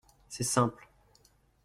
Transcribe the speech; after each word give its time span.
C’est 0.27 0.43
simple. 0.45 0.89